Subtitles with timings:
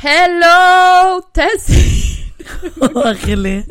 [0.00, 2.32] Hello, Tessie!
[3.20, 3.66] Herlig.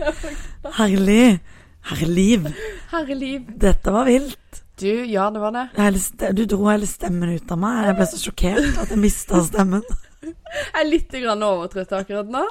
[0.78, 1.40] Herlig.
[1.82, 2.46] Herliv.
[2.92, 3.48] Herreliv.
[3.58, 4.60] Dette var vilt.
[4.78, 5.64] Du, ja, det var det.
[5.74, 7.80] Hele Du dro hele stemmen ut av meg.
[7.88, 9.82] Jeg ble så sjokkert at jeg mista stemmen.
[10.22, 12.46] Jeg er litt overtrøtt akkurat nå.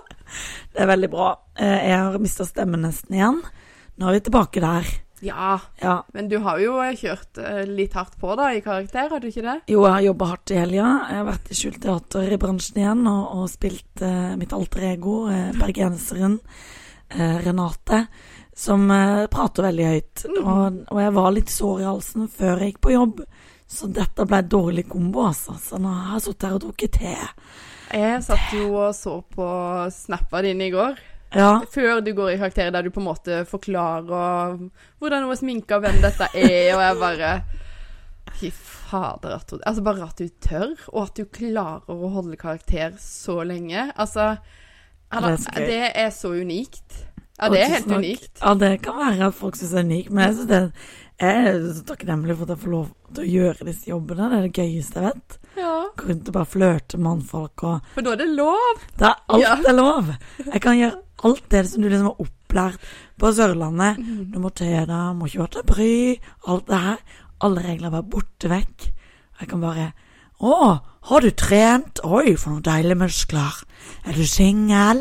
[0.75, 1.31] Det er veldig bra.
[1.55, 3.39] Eh, Jeg har mista stemmen nesten igjen.
[3.95, 4.91] Nå er vi tilbake der.
[5.25, 6.03] Ja, Ja.
[6.15, 9.43] men du har jo kjørt eh, litt hardt på da i karakter, har du ikke
[9.43, 9.57] det?
[9.73, 10.89] Jo, jeg har jobba hardt i helga.
[11.11, 14.87] Jeg har vært i skjult teater i bransjen igjen og, og spilt eh, mitt alter
[14.93, 16.39] ego, eh, bergenseren
[17.11, 18.05] eh, Renate,
[18.55, 20.25] som eh, prater veldig høyt.
[20.39, 23.23] Og, og jeg var litt sår i halsen før jeg gikk på jobb,
[23.69, 25.59] så dette ble dårlig kombo, altså.
[25.61, 27.17] Så nå har jeg sittet her og drukket te.
[27.93, 29.45] Jeg satt jo og så på
[29.93, 30.99] snappa dine i går.
[31.35, 31.61] Ja.
[31.71, 34.55] Før du går i karakter, der du på en måte forklarer
[34.99, 37.33] hvordan noe sminke og hvem dette er, og jeg bare
[38.39, 42.37] Fy fader, at hun, Altså, bare at du tør, og at du klarer å holde
[42.41, 43.89] karakter så lenge.
[43.97, 44.37] Altså
[45.13, 45.67] eller, det er så.
[45.67, 46.99] Det er så unikt.
[47.39, 48.33] Ja, det er helt unikt.
[48.43, 50.63] Ja, det kan være at folk syns det er unikt, men jeg synes det
[51.19, 54.29] jeg er så takknemlig for at jeg får lov til å gjøre disse jobbene.
[54.31, 55.39] Det er det gøyeste jeg vet.
[55.59, 58.85] Ja, Gå rundt og bare flørte med mannfolk og For da er det lov.
[59.01, 59.57] Det er alt Ja.
[59.67, 60.13] er lov.
[60.45, 62.85] Jeg kan gjøre alt det som du liksom har opplært
[63.19, 63.99] på Sørlandet.
[63.99, 64.21] Mm.
[64.33, 65.95] Du må te deg, må ikke være til bry.
[66.47, 67.01] Alt det her.
[67.47, 68.89] Alle regler er bare borte vekk.
[69.41, 69.93] Jeg kan bare
[70.39, 70.55] Å,
[71.11, 71.99] har du trent?
[72.07, 73.57] Oi, for noen deilige muskler.
[74.07, 75.01] Er du singel?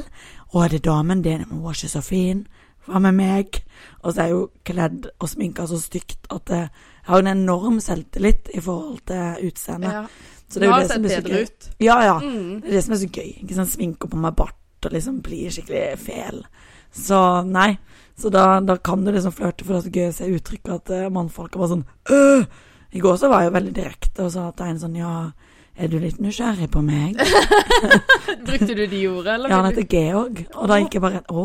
[0.50, 1.44] Å, er det damen din?
[1.50, 2.40] Hun var ikke så fin.
[2.88, 3.60] Hva med meg?
[4.02, 6.70] Og så er jeg jo kledd og sminka så stygt at jeg
[7.10, 9.94] har en enorm selvtillit i forhold til utseendet.
[9.94, 10.06] Ja.
[10.50, 11.44] Så Du jo har det som er så gøy.
[11.44, 11.70] ut.
[11.84, 12.18] Ja, ja.
[12.23, 12.62] Mm.
[12.62, 13.30] Det er det som er så gøy.
[13.44, 16.44] Ikke sånn sminke på meg bart og liksom blir skikkelig fel.
[16.94, 17.78] Så nei.
[18.17, 20.73] Så da, da kan du liksom flørte, for det er så gøy å se uttrykket
[20.73, 22.47] at uh, mannfolk er bare sånn øh!
[22.95, 25.11] I går så var jeg jo veldig direkte og sa til en sånn Ja,
[25.78, 27.20] er du litt nysgjerrig på meg?
[28.48, 29.52] Brukte du de ordene, eller?
[29.52, 30.39] Ja, han heter Georg.
[30.55, 31.44] Og da gikk jeg bare Å,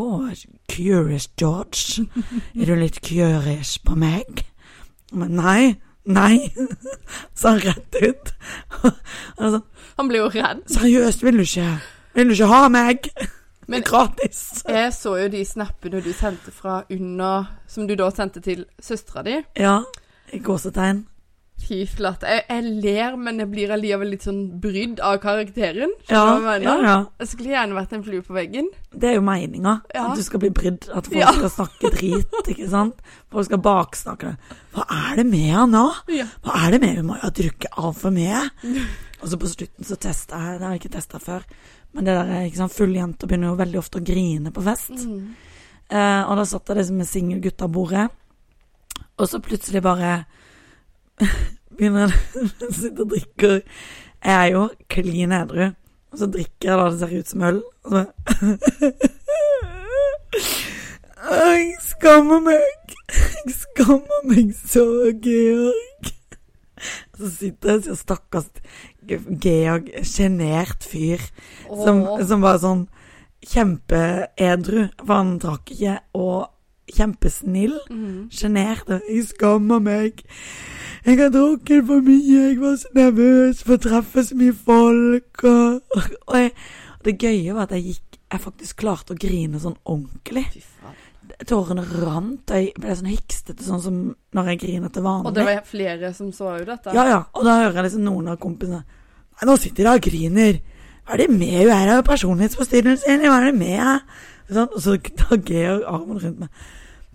[0.71, 2.07] curious George.
[2.55, 4.45] Er du litt curious på meg?
[5.13, 5.75] Men nei.
[6.09, 6.49] Nei.
[7.37, 8.33] Sa han rett ut.
[9.37, 9.61] Sånn,
[9.99, 10.65] Han ble jo redd.
[10.71, 11.69] Seriøst, vil du ikke
[12.13, 13.09] Vil du ikke ha meg?
[13.71, 14.63] Men- gratis.
[14.67, 19.23] Jeg så jo de snappene du sendte fra under Som du da sendte til søstera
[19.23, 19.39] di.
[19.57, 19.79] Ja,
[20.33, 21.05] i gåsetegn.
[21.63, 22.27] Fy flate.
[22.27, 25.93] Jeg, jeg ler, men jeg blir allikevel litt sånn brydd av karakteren.
[26.09, 26.95] Ja, jeg ja, ja.
[27.21, 28.67] Jeg skulle gjerne vært en flue på veggen.
[28.91, 29.77] Det er jo meninga.
[29.93, 30.09] Ja.
[30.09, 30.89] At du skal bli brydd.
[30.91, 32.99] At folk skal snakke drit, ikke sant.
[33.31, 34.57] Folk skal baksnakke deg.
[34.75, 35.85] Hva er det med han nå?
[36.43, 38.43] Hva er det med Hun må jo ha drukket altfor mye.
[39.23, 41.45] Og så på slutten så testa jeg Det har jeg ikke testa før.
[41.93, 44.95] Men det der, ikke sant, fulle jenter begynner jo veldig ofte å grine på fest.
[44.97, 45.35] Mm.
[45.93, 48.07] Eh, og da satt jeg liksom med singelgutta bordet,
[49.13, 50.15] og så plutselig bare
[51.77, 52.17] begynner jeg
[52.69, 53.53] å sitte og drikke.
[54.23, 55.65] Jeg er jo klin edru,
[56.13, 57.61] og så drikker jeg da det ser ut som øl.
[57.83, 58.01] Og så
[61.23, 62.95] Jeg skammer meg.
[63.13, 64.83] Jeg skammer meg så,
[65.23, 66.09] Georg.
[67.15, 68.49] Så sitter jeg og sier stakkars
[69.07, 71.21] Georg, sjenert fyr.
[71.67, 72.87] Som, som var sånn
[73.43, 77.75] kjempeedru, for han drakk ikke, og kjempesnill.
[78.33, 78.87] Sjenert.
[78.89, 79.03] Mm.
[79.09, 80.23] Jeg skammer meg.
[81.03, 85.43] Jeg har drukket for mye, jeg var så nervøs for å treffe så mye folk.
[85.43, 86.53] Og, og jeg,
[87.03, 90.47] det gøye var at jeg gikk Jeg faktisk klarte å grine sånn ordentlig.
[90.55, 90.95] Fy faen.
[91.47, 93.95] Tårene rant, og jeg ble sånn hikstete, sånn som
[94.35, 95.29] når jeg griner til vanlig.
[95.29, 96.93] Og det var flere som så jo dette.
[96.95, 97.21] Ja, ja.
[97.33, 98.83] Og da hører jeg liksom noen av kompisene
[99.33, 100.59] Nei, nå sitter de og griner.
[101.03, 101.89] Hva er det med hun her?
[101.89, 104.13] Har personlighetsforstyrrelse, eller hva er det med?
[104.53, 106.67] Sånn, og så tar Georg armen rundt meg.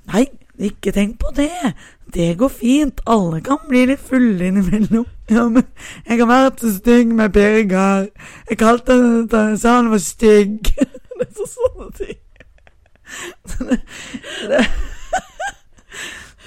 [0.09, 0.25] Nei,
[0.69, 1.75] ikke tenk på det.
[2.15, 3.01] Det går fint.
[3.07, 5.07] Alle kan bli litt fulle innimellom.
[5.29, 5.67] Ja, men
[6.09, 8.09] jeg har vært så stygg med Birger.
[8.49, 10.73] Jeg kalte han sa han var stygg.
[11.19, 12.19] Det er så sånne ting.
[13.59, 13.79] Det,
[14.51, 14.63] det.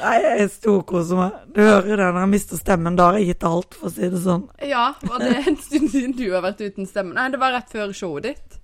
[0.02, 1.34] Nei, jeg storkoser meg.
[1.54, 2.96] Du hører det når jeg mister stemmen.
[2.98, 4.48] Da har jeg gitt alt, for å si det sånn.
[4.66, 7.14] Ja, var det en stund siden du har vært uten stemme?
[7.18, 8.60] Nei, det var rett før showet ditt.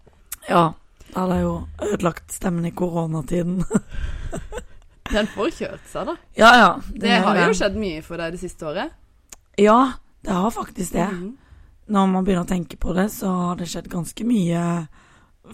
[0.47, 0.71] Ja.
[1.11, 1.53] Da hadde jeg jo
[1.87, 3.61] ødelagt stemmen i koronatiden.
[5.13, 6.15] Den får kjørt seg, da.
[6.35, 6.71] Ja, ja.
[6.89, 8.95] Det det har jo skjedd mye for deg det siste året.
[9.61, 9.77] Ja,
[10.25, 11.07] det har faktisk det.
[11.11, 11.35] Mhm.
[11.87, 14.63] Når man begynner å tenke på det, så har det skjedd ganske mye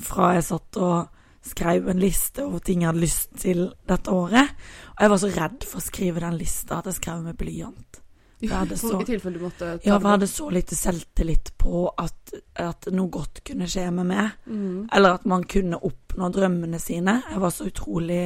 [0.02, 1.12] fra jeg satt og
[1.44, 4.54] skrev en liste over ting jeg hadde lyst til dette året.
[4.96, 8.00] Og jeg var så redd for å skrive den lista at jeg skrev med blyant.
[8.44, 12.34] For I tilfelle du måtte ta ja, for jeg hadde så lite selvtillit på at,
[12.60, 14.34] at noe godt kunne skje med meg.
[14.46, 14.90] Mm.
[14.92, 17.22] Eller at man kunne oppnå drømmene sine.
[17.30, 18.24] Jeg var så utrolig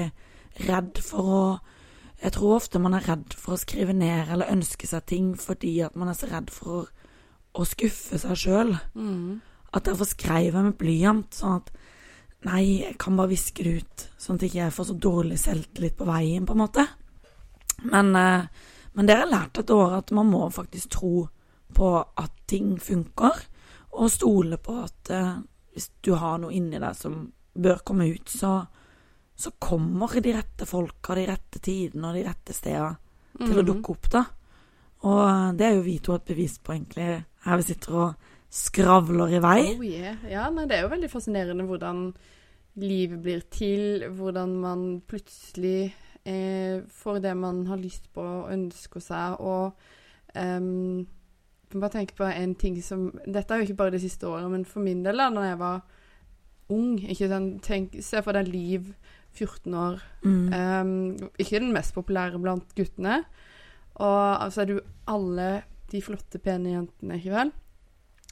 [0.68, 1.42] redd for å
[2.18, 5.76] Jeg tror ofte man er redd for å skrive ned eller ønske seg ting fordi
[5.86, 6.80] at man er så redd for å,
[7.62, 8.74] å skuffe seg sjøl.
[8.98, 9.38] Mm.
[9.70, 11.70] at derfor skrev jeg med blyant, sånn at
[12.46, 15.96] Nei, jeg kan bare viske det ut, sånn at jeg ikke får så dårlig selvtillit
[15.98, 16.84] på veien, på en måte.
[17.84, 18.46] Men, eh,
[18.94, 21.28] men dere har lært et år, at man må faktisk tro
[21.74, 23.42] på at ting funker,
[23.98, 25.34] og stole på at eh,
[25.74, 28.66] hvis du har noe inni deg som bør komme ut, så,
[29.36, 32.98] så kommer de rette folka, de rette tidene og de rette stedene
[33.38, 33.68] til å Mhm.
[33.68, 34.24] dukke opp, da.
[35.04, 38.16] Og eh, det er jo vi to et bevis på, egentlig, her vi sitter og
[38.50, 39.62] skravler i vei.
[39.74, 40.18] Oh yeah.
[40.30, 42.12] Ja, nei, det er jo veldig fascinerende hvordan
[42.78, 45.94] livet blir til, hvordan man plutselig
[46.28, 49.74] eh, får det man har lyst på og ønsker seg, og
[50.38, 51.06] um,
[51.68, 54.28] jeg kan bare tenke på en ting som Dette er jo ikke bare det siste
[54.28, 55.82] året, men for min del, da når jeg var
[56.72, 58.94] ung ikke sånn, tenk, Se for deg Liv,
[59.38, 60.02] 14 år.
[60.24, 60.54] Mm.
[60.54, 63.22] Um, ikke den mest populære blant guttene.
[63.98, 64.80] Og altså er du
[65.10, 65.50] alle
[65.92, 67.54] de flotte, pene jentene, ikke vel?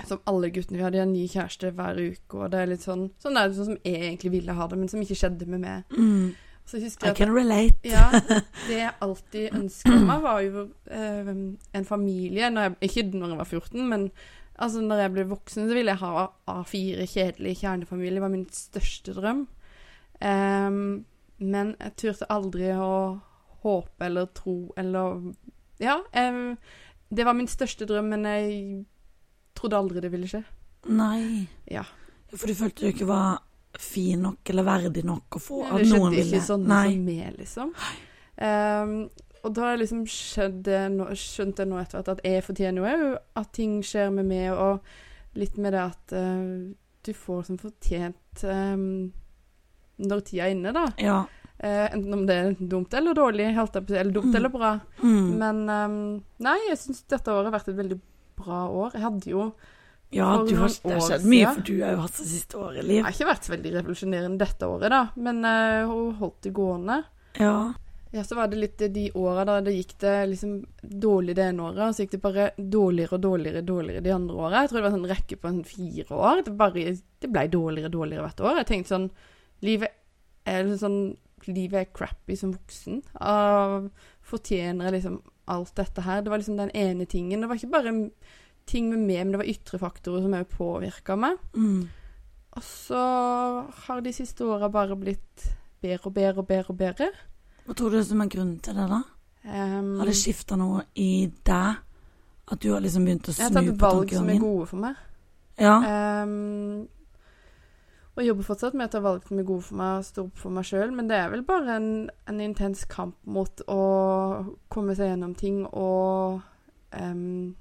[0.04, 2.84] Som alle guttene vi hadde, de har ny kjæreste hver uke, og det er litt
[2.84, 5.48] sånn Sånn er det sånn som jeg egentlig ville ha det, men som ikke skjedde
[5.48, 5.96] med meg.
[5.96, 6.34] Mm.
[6.66, 7.78] Så husker I jeg at can relate.
[7.86, 8.08] ja,
[8.68, 11.30] det jeg alltid ønska meg, var jo eh,
[11.78, 12.50] en familie.
[12.52, 14.08] Når jeg, ikke når jeg var 14, men
[14.56, 18.18] altså når jeg ble voksen, så ville jeg ha A4 kjedelig kjernefamilie.
[18.18, 19.46] Det var min største drøm.
[20.16, 21.06] Um,
[21.44, 23.20] men jeg turte aldri å
[23.66, 25.34] håpe eller tro eller
[25.82, 26.56] Ja, em,
[27.12, 28.86] det var min største drøm, men jeg
[29.66, 30.44] trodde aldri det ville skje.
[30.94, 31.48] Nei.
[31.72, 31.84] Ja.
[32.36, 33.40] For du følte du ikke var
[33.82, 36.84] fin nok eller verdig nok å få det noen skjedde ville ikke sånn Nei.
[36.94, 37.72] som meg, liksom.
[38.36, 38.94] Um,
[39.46, 42.46] og da har jeg liksom skjønt det nå, skjønt det nå etter hvert at jeg
[42.46, 43.10] fortjener jo
[43.42, 46.72] at ting skjer med meg, og litt med det at uh,
[47.06, 49.12] du får som fortjent um,
[50.02, 50.88] når tida er inne, da.
[51.00, 51.20] Ja.
[51.56, 54.36] Uh, enten om det er dumt eller dårlig, helt jeg eller dumt Mm.
[54.40, 54.74] eller bra.
[55.04, 55.30] Mm.
[55.40, 56.00] Men um,
[56.44, 58.00] nei, jeg syns dette året har vært et veldig
[58.38, 58.94] bra år.
[58.96, 59.48] Jeg hadde jo
[60.16, 62.78] ja, du har, det har skjedd mye, for du har jo hatt det siste året,
[62.80, 63.02] Jeg Liv.
[63.04, 67.02] har ikke vært så veldig revolusjonerende dette året, da, men uh, hun holdt det gående.
[67.42, 67.58] Ja.
[68.16, 71.66] Ja, så var det litt de åra da det gikk det liksom dårlig det ene
[71.66, 74.62] året, og så gikk det bare dårligere og dårligere dårligere de andre åra.
[74.62, 76.44] Jeg tror det var en sånn rekke på en fire år.
[76.46, 78.60] Det, bare, det ble dårligere og dårligere hvert år.
[78.62, 79.10] Jeg tenkte sånn
[79.66, 80.00] Livet
[80.48, 83.04] er liksom sånn Livet er crappy som voksen.
[83.20, 83.90] Og
[84.26, 85.20] fortjener jeg liksom
[85.52, 86.24] alt dette her?
[86.24, 87.42] Det var liksom den ene tingen.
[87.42, 87.94] Det var ikke bare
[88.66, 91.38] ting med meg, men det var ytre faktorer som òg påvirka meg.
[91.54, 91.86] Mm.
[92.56, 93.02] Og så
[93.86, 95.50] har de siste åra bare blitt
[95.84, 97.10] bedre og bedre og bedre og bedre.
[97.66, 99.02] Hva tror du som er grunnen til det, da?
[99.46, 101.82] Um, Har det skifta noe i deg?
[102.46, 103.66] At du har liksom begynt å snu på tankegangen?
[103.66, 105.02] Jeg har tatt valg som er gode for meg.
[105.58, 105.76] Ja.
[105.88, 106.88] Ehm,
[108.16, 110.56] og jobber fortsatt med å ta valg som er gode for meg stå opp for
[110.56, 111.90] meg sjøl, men det er vel bare en,
[112.32, 113.82] en intens kamp mot å
[114.72, 116.40] komme seg gjennom ting og
[116.96, 117.56] um,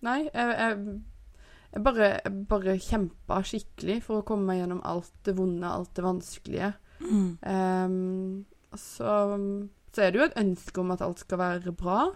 [0.00, 0.92] Nei, jeg, jeg,
[1.74, 5.90] jeg bare, jeg bare kjempa skikkelig for å komme meg gjennom alt det vonde, alt
[5.92, 6.70] det vanskelige.
[7.04, 7.26] Mm.
[7.44, 9.36] Um, så,
[9.92, 12.06] så er det jo et ønske om at alt skal være bra,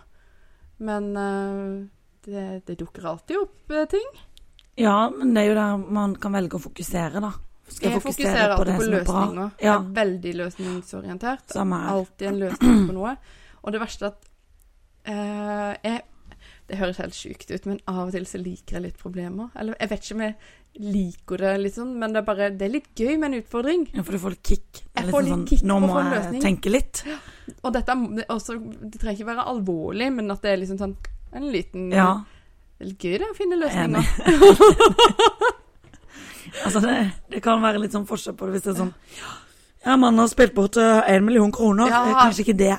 [0.81, 1.85] men uh,
[2.25, 4.09] det, det dukker alltid opp eh, ting.
[4.81, 7.35] ja, men det er jo der man kan velge å fokusere, da.
[7.69, 9.51] Skal Jeg fokuserer alltid på løsninger.
[9.59, 9.75] Jeg Ja.
[9.79, 11.47] er veldig løsningsorientert.
[11.53, 11.89] Samme her.
[11.95, 13.17] Alltid en løsning på noe.
[13.65, 14.19] Og det verste at
[15.07, 16.03] eh, jeg,
[16.69, 19.51] Det høres helt sjukt ut, men av og til så liker jeg litt problemer.
[19.57, 20.35] Eller jeg vet ikke om jeg
[20.81, 23.89] liker det, sånn, men det er bare Det er litt gøy med en utfordring.
[23.95, 24.83] Ja, for du får litt kick.
[24.97, 26.43] Er Jeg liksom får litt sånn, kick Nå må jeg løsning.
[26.43, 27.05] tenke litt.
[27.63, 28.57] Og dette er det er også
[28.91, 30.97] Det trenger ikke være alvorlig, men at det er liksom sånn
[31.35, 32.25] en liten Ja,
[32.79, 34.05] Det er litt gøy det, å finne løsninger.
[36.65, 36.99] altså, det,
[37.31, 38.95] det kan være litt sånn forskjell på det hvis det er sånn
[39.85, 41.91] Ja, mannen har spilt bort én million kroner.
[41.93, 41.99] Ja.
[42.09, 42.77] Er Kanskje ikke det.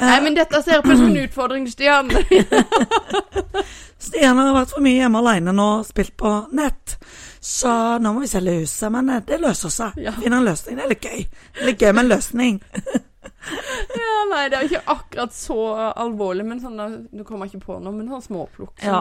[0.00, 2.08] Uh, Nei, men dette ser på som en utfordring, Stian.
[4.06, 6.96] Stian har vært for mye hjemme alene nå spilt på nett.
[7.40, 7.70] Så
[8.02, 9.98] nå må vi selge huset, men eh, det løser seg.
[10.02, 10.14] Ja.
[10.16, 10.78] Finne en løsning.
[10.80, 11.20] Det er litt gøy.
[11.68, 12.58] Litt gøy med en løsning.
[13.46, 15.54] Ja, nei, det er ikke akkurat så
[15.98, 16.78] alvorlig, men sånn
[17.14, 19.00] du kommer ikke på noe, men sånn småplukk som Ja.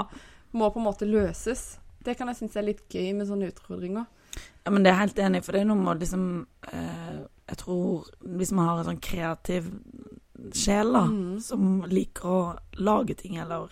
[0.53, 1.63] må på en måte løses.
[2.05, 4.05] Det kan jeg synes er litt gøy med sånne utfordringer.
[4.65, 6.24] Ja, men det er jeg helt enig i, for det er noe med å liksom
[6.74, 9.67] eh, Jeg tror hvis man har en sånn kreativ
[10.53, 11.39] sjel, da, Mm.
[11.41, 13.69] som liker å lage ting eller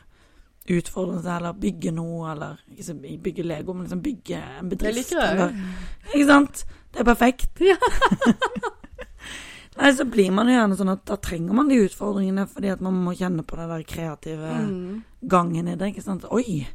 [0.70, 5.12] utfordre seg eller bygge noe, eller ikke bygge Lego, men liksom bygge en Det bedrift.
[5.12, 5.40] liker jeg.
[5.40, 6.14] òg.
[6.14, 6.64] Ikke sant?
[6.94, 7.60] Det er perfekt.
[7.72, 7.76] Ja.
[9.76, 12.82] Nei, så blir man jo gjerne sånn at da trenger man de utfordringene, fordi at
[12.86, 15.04] man må kjenne på den der kreative Mm.
[15.28, 16.26] gangen i det, ikke sant.
[16.32, 16.68] Oi,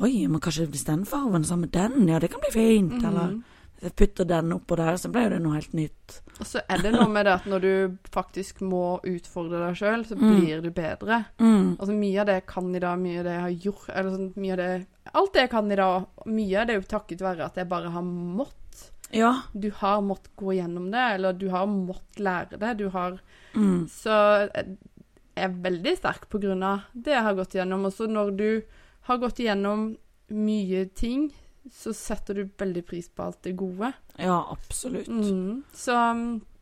[0.00, 3.32] oi, men kanskje hvis den farven sammen med den, ja, det kan bli fint, eller
[3.32, 3.42] Mhm.
[3.78, 6.20] hvis jeg putter den oppå der, så ble jo det noe helt nytt.
[6.40, 10.04] Og så er det noe med det at når du faktisk må utfordre deg sjøl,
[10.06, 10.40] så Mm.
[10.40, 11.24] blir du bedre.
[11.38, 11.76] Mm.
[11.78, 14.10] Altså Mye av det jeg kan i dag, mye av det jeg har gjort, eller
[14.10, 16.98] sånn, mye av det alt det jeg kan i dag, mye av det er jo
[16.98, 18.90] takket være at jeg bare har mått.
[19.12, 19.42] Ja.
[19.58, 22.76] Du har måttet gå gjennom det, eller du har måttet lære det.
[22.78, 23.18] Du har
[23.54, 23.88] Mm.
[23.88, 24.76] Så jeg
[25.36, 27.86] er veldig sterk på grunn av det jeg har gått gjennom.
[27.86, 28.62] Og så når du
[29.08, 29.88] har gått igjennom
[30.36, 31.28] mye ting,
[31.72, 33.92] så setter du veldig pris på alt det gode.
[34.16, 35.08] ja, absolutt.
[35.08, 35.62] Mm.
[35.72, 35.96] Så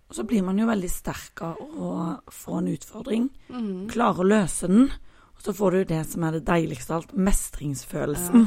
[0.09, 1.91] Og så blir man jo veldig sterk av å
[2.31, 3.29] få en utfordring.
[3.49, 3.89] mm.
[3.91, 4.87] Klare å løse den.
[5.37, 8.47] Og så får du det som er det deiligste av alt, mestringsfølelsen.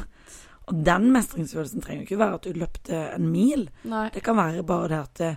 [0.69, 3.67] Og den mestringsfølelsen trenger jo ikke være at du løpte en mil.
[3.83, 4.07] Nei.
[4.13, 5.35] Det kan være bare det at eh,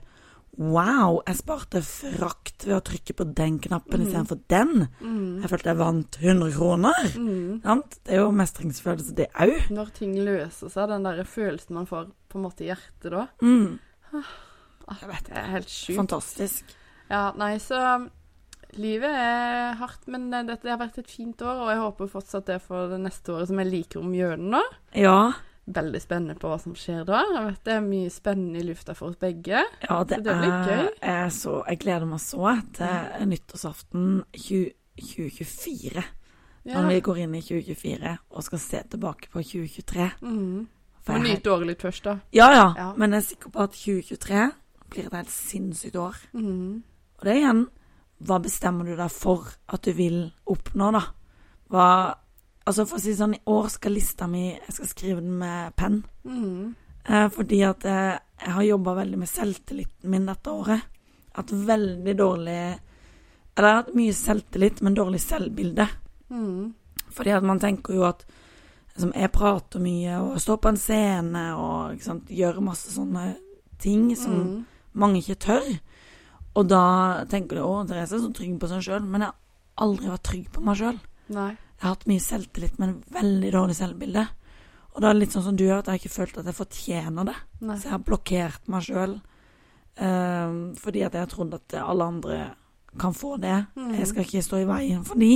[0.61, 4.05] Wow, jeg sparte frakt ved å trykke på den knappen mm.
[4.05, 4.87] istedenfor den.
[5.01, 5.41] Mm.
[5.41, 7.07] Jeg følte jeg vant 100 kroner.
[7.17, 7.63] Mm.
[7.65, 7.97] Sant?
[8.05, 9.55] Det er jo mestringsfølelse, det òg.
[9.73, 13.25] Når ting løser seg, den der følelsen man får på en måte i hjertet da.
[13.41, 13.79] Mm.
[14.13, 15.97] Ah, Jeg vet Det er helt sjukt.
[16.03, 16.75] Fantastisk.
[17.09, 17.81] Ja, nei, så
[18.77, 22.53] livet er hardt, men det dette har vært et fint år, og jeg håper fortsatt
[22.53, 24.77] det for det neste året som jeg liker om hjørnet.
[25.01, 25.33] Ja,
[25.67, 27.21] Veldig spennende på hva som skjer da.
[27.35, 29.63] Jeg vet Det er mye spennende i lufta for oss begge.
[29.89, 30.89] ja det, Så det blir gøy.
[31.03, 36.03] er så Jeg gleder meg så til nyttårsaften 20, 2024.
[36.65, 36.81] Ja.
[36.81, 40.11] Når vi går inn i 2024 og skal se tilbake på 2023.
[40.23, 40.69] Mm.
[41.09, 42.19] Og nyte året litt først, da.
[42.33, 42.93] Ja, ja, Ja.
[42.97, 44.53] men jeg er sikker på at 2023
[44.91, 46.17] blir et helt sinnssykt år.
[46.35, 46.83] Mm.
[47.19, 47.69] Og det er igjen
[48.23, 51.01] Hva bestemmer du deg for at du vil oppnå, da?
[51.71, 52.15] Hva
[52.67, 55.75] Altså, for å si sånn, i år skal lista mi Jeg skal skrive den med
[55.77, 56.05] penn.
[56.25, 56.75] Mm.
[57.05, 60.85] Eh, fordi at jeg, jeg har jobba veldig med selvtilliten min dette året.
[61.35, 62.59] Hatt veldig dårlig
[63.57, 65.89] Eller jeg har hatt mye selvtillit, men dårlig selvbilde.
[66.31, 66.73] Mm.
[67.13, 68.23] Fordi at man tenker jo at
[68.95, 73.35] liksom, jeg prater mye og står på en scene og sant, gjør masse sånne
[73.83, 74.65] ting som Mm.
[74.95, 75.81] mange ikke tør.
[76.55, 79.05] Og da tenker du å, Therese er så trygg på seg sjøl.
[79.05, 80.99] Men jeg har aldri vært trygg på meg sjøl.
[81.83, 84.23] Jeg har hatt mye selvtillit, men veldig dårlig selvbilde.
[84.93, 86.47] Og da er det litt sånn som du gjør, at jeg har ikke følt at
[86.47, 87.35] jeg fortjener det.
[87.59, 87.77] Nei.
[87.77, 89.21] Så jeg har blokkert meg sjøl
[89.93, 92.37] fordi at jeg har trodd at alle andre
[92.99, 93.59] kan få det.
[93.77, 93.91] Mm.
[93.99, 95.35] Jeg skal ikke stå i veien for de.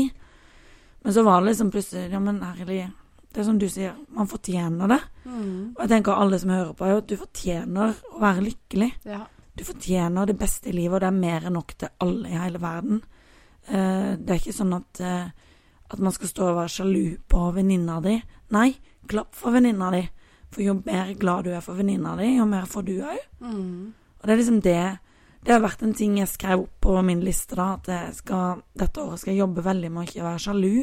[1.04, 2.86] Men så var det liksom plutselig Ja, men herlig.
[3.32, 5.00] Det er som du sier, man fortjener det.
[5.24, 5.74] Mm.
[5.76, 8.88] Og jeg tenker alle som hører på, er at du fortjener å være lykkelig.
[9.04, 9.26] Ja.
[9.56, 12.40] Du fortjener det beste i livet, og det er mer enn nok til alle i
[12.40, 13.02] hele verden.
[13.68, 15.45] Uh, det er ikke sånn at, eh,
[15.88, 18.16] at man skal stå og være sjalu på venninna di.
[18.54, 18.70] Nei,
[19.10, 20.02] klapp for venninna di.
[20.50, 23.20] For jo mer glad du er for venninna di, jo mer får du òg.
[23.42, 23.92] Mm.
[24.20, 24.98] Og det er liksom det
[25.46, 27.76] Det har vært en ting jeg skrev opp på min liste, da.
[27.78, 30.80] At jeg skal, dette året skal jeg jobbe veldig med å ikke være sjalu.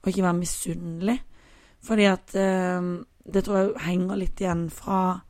[0.00, 1.18] Og ikke være misunnelig.
[1.84, 2.88] Fordi at eh,
[3.22, 5.20] Det tror jeg henger litt igjen fra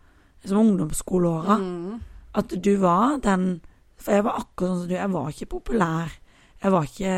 [0.45, 1.57] liksom, ungdomsskoleåra.
[1.59, 1.99] Mm.
[2.39, 3.61] At du var den
[3.99, 4.95] For jeg var akkurat sånn som du.
[4.95, 6.15] Jeg var ikke populær.
[6.63, 7.17] Jeg var ikke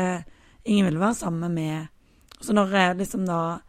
[0.65, 1.87] Ingen ville være sammen med.
[2.41, 3.59] Så når jeg liksom da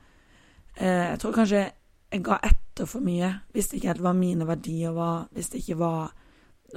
[0.76, 1.64] eh, Jeg tror kanskje
[2.12, 3.40] jeg ga etter for mye.
[3.52, 5.28] hvis det ikke helt var mine verdier var.
[5.34, 6.12] det ikke var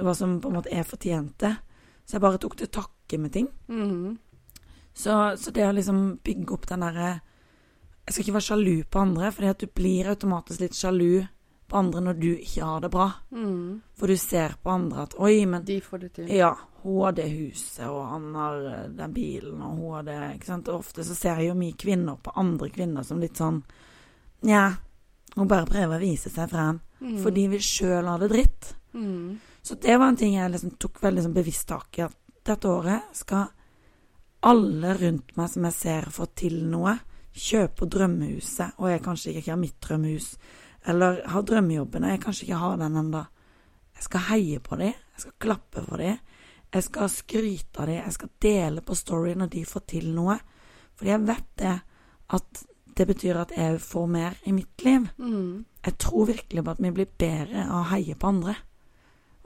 [0.00, 1.56] hva som på en måte jeg fortjente.
[2.06, 3.48] Så jeg bare tok til takke med ting.
[3.68, 4.18] Mm.
[4.94, 7.20] Så, så det å liksom bygge opp den derre
[8.06, 11.26] Jeg skal ikke være sjalu på andre, fordi at du blir automatisk litt sjalu
[11.70, 13.04] på andre når du ikke har det bra.
[13.30, 13.80] Mm.
[13.94, 16.26] For du ser på andre at Oi, men De får det til.
[16.34, 20.18] ja, hun har det huset, og han har eh, den bilen, og hun har det
[20.34, 20.68] Ikke sant.
[20.68, 23.62] Og ofte så ser jeg jo mye kvinner på andre kvinner som litt sånn
[24.48, 24.70] Nja,
[25.34, 26.78] hun bare prøver å vise seg frem.
[27.00, 27.16] Mm.
[27.20, 28.74] For de vil sjøl ha det dritt.
[28.94, 29.38] mm.
[29.60, 32.06] Så det var en ting jeg liksom tok veldig sånn bevisst tak i.
[32.06, 32.16] At
[32.48, 33.50] dette året skal
[34.48, 36.96] alle rundt meg som jeg ser får til noe,
[37.36, 40.30] kjøpe drømmehuset, og jeg kanskje ikke har mitt drømmehus,
[40.88, 43.22] eller har drømmejobben, og jeg kanskje ikke har den ennå.
[44.00, 46.16] Jeg skal heie på dem, jeg skal klappe for dem,
[46.70, 50.36] jeg skal skryte av dem, jeg skal dele på story når de får til noe.
[50.98, 51.76] Fordi jeg vet det,
[52.36, 52.64] at
[52.98, 55.08] det betyr at jeg får mer i mitt liv.
[55.18, 55.64] Mm.
[55.86, 58.54] Jeg tror virkelig på at vi blir bedre av å heie på andre.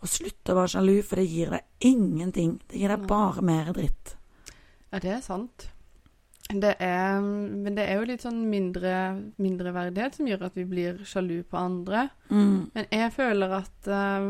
[0.02, 2.58] Og slutte å være sjalu, for det gir deg ingenting.
[2.68, 4.16] Det gir deg bare mer dritt.
[4.90, 5.70] Ja, det er sant.
[6.44, 8.90] Det er, men det er jo litt sånn mindre
[9.40, 12.08] mindreverdighet som gjør at vi blir sjalu på andre.
[12.28, 12.68] Mm.
[12.74, 14.26] Men jeg føler at eh,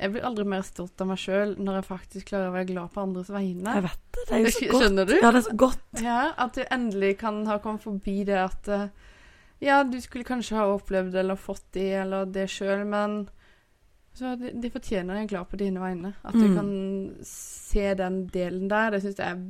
[0.00, 2.90] jeg blir aldri mer stolt av meg sjøl når jeg faktisk klarer å være glad
[2.92, 3.74] på andres vegne.
[3.78, 4.24] Jeg vet det.
[4.28, 4.82] Det er jo så godt.
[4.82, 5.14] Skjønner du?
[5.20, 5.84] Ja, det er så godt.
[6.02, 8.88] Ja, at du endelig kan ha kommet forbi det at eh,
[9.62, 13.28] Ja, du skulle kanskje ha opplevd eller fått det eller det sjøl, men
[14.14, 16.12] så de, de fortjener en glad på dine vegne.
[16.22, 16.54] At du Mm.
[16.54, 19.40] kan se den delen der, det syns jeg er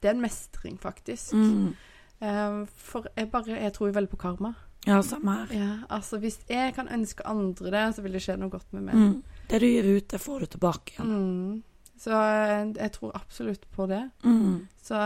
[0.00, 1.32] Det er en mestring, faktisk.
[1.32, 1.74] Mm.
[2.20, 4.54] Eh, for jeg bare Jeg tror jo veldig på karma.
[4.86, 5.46] Ja, samme her.
[5.56, 8.82] Ja, altså Hvis jeg kan ønske andre det, så vil det skje noe godt med
[8.82, 8.94] meg.
[8.94, 9.22] Mm.
[9.48, 11.12] Det du gir ut, det får du tilbake igjen.
[11.12, 11.62] Mm.
[11.96, 14.02] Så jeg, jeg tror absolutt på det.
[14.24, 14.66] Mm.
[14.82, 15.00] Så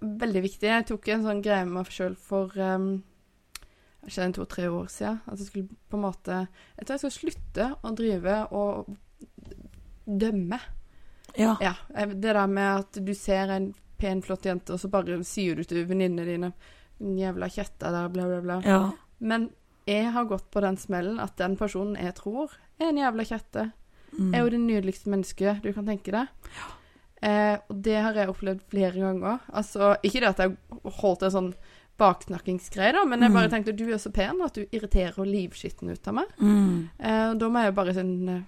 [0.00, 0.68] veldig viktig.
[0.68, 2.90] Jeg tok en sånn greie med meg sjøl for um,
[4.06, 5.18] ikke en to-tre år siden.
[5.26, 6.38] At jeg skulle på en måte
[6.76, 8.92] Jeg tror jeg skal slutte å drive og
[10.06, 10.60] dømme.
[11.36, 11.56] Ja.
[11.60, 15.56] Ja, Det der med at du ser en pen, flott jente, og så bare sier
[15.56, 16.52] du til venninnene dine
[16.98, 18.60] 'Den jævla kjetta der', bla, bla, bla.
[18.64, 18.92] ja.
[19.18, 19.50] Men
[19.86, 22.50] jeg har gått på den smellen at den personen jeg tror
[22.80, 23.72] er en jævla kjette,
[24.18, 24.34] Mm.
[24.34, 26.28] er jo det nydeligste mennesket du kan tenke deg.
[27.22, 29.40] Eh, og det har jeg opplevd flere ganger.
[29.52, 30.56] Altså, ikke det at jeg
[31.00, 31.54] holdt en sånn
[31.98, 33.52] baksnakkingsgreie, da, men jeg bare Mm.
[33.54, 36.26] tenkte du er så pen at du irriterer livskitten ut av meg.
[36.40, 36.88] Mm.
[36.98, 38.42] Eh, da må jeg bare sånn eh,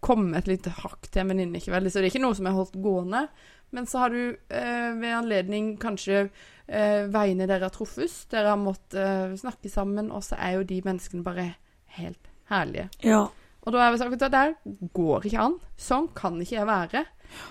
[0.00, 1.90] komme et lite hakk til en venninne, ikke veldig.
[1.92, 3.28] Så det er ikke noe som jeg har holdt gående.
[3.72, 6.30] Men så har du eh, ved anledning kanskje
[6.68, 10.64] eh, veiene dere har truffes, dere har måttet eh, snakke sammen, og så er jo
[10.64, 11.54] de menneskene bare
[11.98, 12.18] helt
[12.50, 12.88] herlige.
[13.04, 13.28] Ja.
[13.66, 15.58] Og da er jeg sagt at det går ikke an.
[15.76, 17.02] Sånn kan ikke jeg være.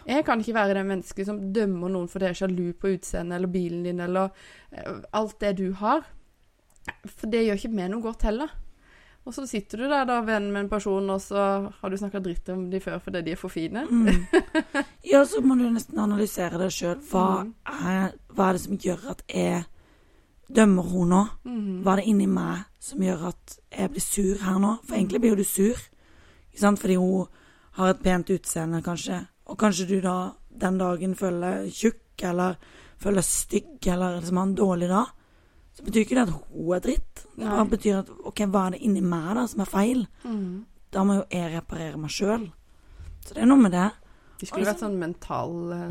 [0.10, 3.38] Jeg kan ikke være det mennesket som dømmer noen for det er sjalu på utseendet
[3.38, 4.32] eller bilen din eller
[4.72, 6.02] eh, alt det du har.
[7.06, 8.50] For det gjør ikke meg noe godt heller.
[9.28, 12.22] Og så sitter du der da, venn med en person, og så har du snakka
[12.24, 13.84] dritt om de før fordi de er for fine.
[13.86, 14.26] Mm.
[15.12, 16.98] ja, så må du nesten analysere det sjøl.
[17.12, 17.54] Hva, Mm.
[17.68, 19.64] er- hva er det som gjør at jeg
[20.50, 21.22] dømmer henne nå?
[21.46, 21.84] Mhm.
[21.86, 24.74] Hva er det inni meg som gjør at jeg blir sur her nå?
[24.88, 25.78] For egentlig blir jo du sur?
[26.58, 27.28] Fordi hun
[27.80, 29.22] har et pent utseende, kanskje.
[29.50, 32.58] Og kanskje du da den dagen føler deg tjukk, eller
[33.00, 35.14] føler deg stygg, eller liksom har en dårlig dag.
[35.78, 37.24] Så betyr ikke det at hun er dritt.
[37.38, 37.54] Det Nei.
[37.56, 40.02] bare betyr at ok, hva er det inni meg da som er feil?
[40.26, 40.66] Mm.
[40.92, 42.50] Da må jo jeg reparere meg sjøl.
[43.24, 43.88] Så det er noe med det.
[44.40, 45.88] Vi skulle vært sånn mental, uh,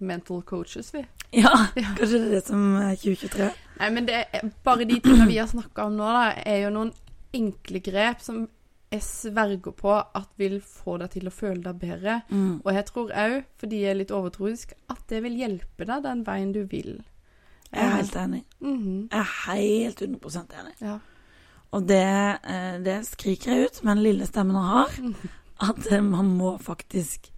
[0.00, 1.04] mental coaches, vi.
[1.36, 1.92] Ja, Ja.
[1.98, 3.50] kanskje det er det som er 2023.
[3.80, 6.72] Nei, men det er, bare de tingene vi har snakka om nå, da, er jo
[6.74, 6.92] noen
[7.36, 8.48] enkle grep som
[8.90, 12.16] jeg sverger på at vil få deg til å føle deg bedre.
[12.30, 12.60] Mm.
[12.64, 16.24] Og jeg tror òg, fordi jeg er litt overtroisk, at det vil hjelpe deg den
[16.26, 16.96] veien du vil.
[17.70, 18.44] Jeg er helt enig.
[18.58, 19.08] Mhm.
[19.12, 19.30] Jeg er
[19.84, 20.74] helt 100 enig.
[20.80, 20.98] Ja.
[21.70, 24.90] Og det, eh, det skriker jeg ut med den lille stemmen jeg har,
[25.70, 27.30] at eh, man må faktisk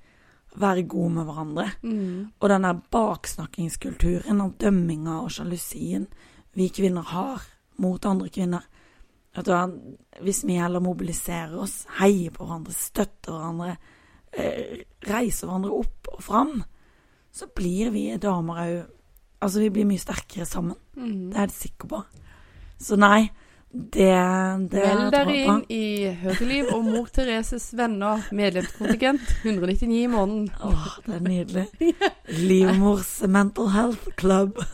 [0.56, 1.70] være god med hverandre.
[1.82, 2.32] Mm.
[2.40, 6.06] Og den der baksnakkingskulturen og dømminga og sjalusien
[6.54, 7.44] vi kvinner har
[7.76, 8.64] mot andre kvinner
[9.32, 13.76] Hvis vi heller mobiliserer oss, heier på hverandre, støtter hverandre,
[14.32, 16.58] eh, reiser hverandre opp og fram,
[17.32, 18.82] så blir vi damer òg
[19.42, 20.76] Altså, vi blir mye sterkere sammen.
[20.94, 21.32] Mm.
[21.32, 21.98] Det er jeg helt sikker på.
[22.78, 23.32] Så nei,
[23.72, 24.12] det,
[24.70, 29.24] det Meld dere inn i Høgeliv og Mor Thereses venner medlemskontingent.
[29.42, 30.46] 199 i måneden.
[30.62, 31.66] Åh, det er nydelig.
[32.50, 34.62] Livmors Mental Health Club.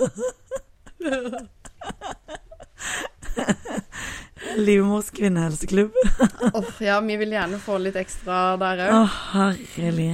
[4.56, 5.96] Livmors kvinnehelseklubb.
[6.52, 10.12] oh, ja, vi vil gjerne få litt ekstra der Å, Oh, herlig.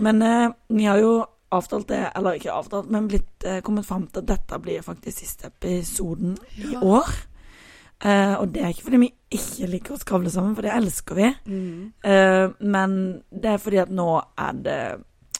[0.00, 1.14] Men eh, vi har jo
[1.50, 5.24] avtalt det, eller ikke avtalt, men blitt eh, kommet fram til at dette blir faktisk
[5.24, 7.10] siste episoden i år.
[8.04, 11.18] Eh, og det er ikke fordi vi ikke liker å skravle sammen, for det elsker
[11.18, 11.30] vi.
[11.50, 11.92] Mm.
[12.00, 12.96] Eh, men
[13.28, 14.80] det er fordi at nå er det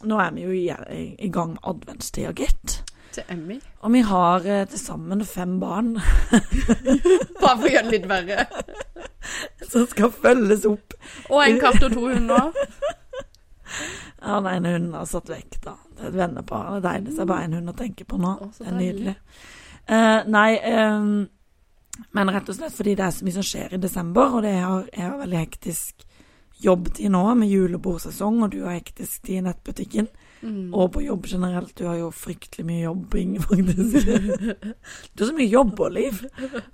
[0.00, 0.62] Nå er vi jo i,
[0.96, 2.78] i, i gang med adventstida, gitt.
[3.10, 3.58] Til Emmy.
[3.82, 5.94] Og vi har eh, til sammen fem barn
[7.40, 8.44] Bare for å gjøre det litt verre.
[9.70, 10.94] som skal følges opp.
[11.30, 12.50] Og en katt og to hunder.
[14.20, 15.72] Ja, den ene hunden har satt vekk, da.
[15.96, 16.64] Det er et vennepar.
[16.74, 17.12] Det er deilig.
[17.12, 18.32] Så det er bare én hund å tenke på nå.
[18.34, 18.88] Å, så det er deilig.
[18.90, 19.14] nydelig.
[19.86, 23.80] Eh, nei, eh, men rett og slett fordi det er så mye som skjer i
[23.80, 26.04] desember, og det er, jeg har veldig hektisk
[26.60, 30.10] jobbtid nå med julebordsesong, og du har hektisk tid i nettbutikken.
[30.40, 30.74] Mhm.
[30.74, 31.74] Og på jobb generelt.
[31.78, 34.06] Du har jo fryktelig mye jobbing, faktisk.
[35.14, 36.22] Du har så mye jobb og liv.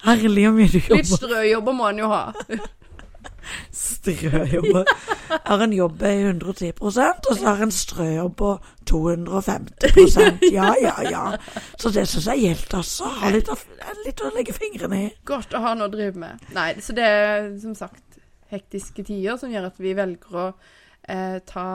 [0.04, 2.20] Herlig hvor mye du Litt strøjobber må en jo ha.
[3.74, 4.84] Strøjobber.
[5.30, 7.08] Jeg har en jobb i 110 og så
[7.42, 8.52] har jeg en strøjobb på
[8.90, 11.24] 250% Ja, ja, ja.
[11.78, 13.10] Så det syns jeg gjelder, altså.
[13.20, 13.50] Ha litt,
[14.06, 15.12] litt å legge fingrene i.
[15.26, 16.42] Godt å ha noe å drive med.
[16.56, 18.02] Nei, så det er som sagt
[18.52, 20.50] hektiske tider som gjør at vi velger å
[21.08, 21.66] eh, ta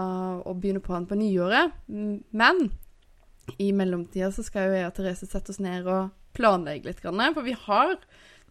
[0.42, 1.76] og begynne på den på nyåret.
[1.88, 2.70] Men
[3.58, 7.24] i mellomtida så skal jo jeg og Therese sette oss ned og planlegge litt, grann,
[7.36, 7.98] for vi har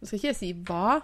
[0.01, 0.95] Nå skal ikke jeg si hva,